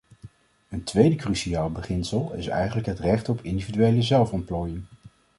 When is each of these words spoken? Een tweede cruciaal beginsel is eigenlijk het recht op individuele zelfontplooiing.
Een 0.69 0.83
tweede 0.83 1.15
cruciaal 1.15 1.71
beginsel 1.71 2.33
is 2.33 2.47
eigenlijk 2.47 2.87
het 2.87 2.99
recht 2.99 3.29
op 3.29 3.39
individuele 3.43 4.01
zelfontplooiing. 4.01 4.83